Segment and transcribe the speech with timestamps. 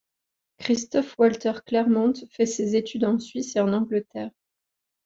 [0.57, 4.31] Christoph Walter Clairmont fait ses études en Suisse et en Angleterre.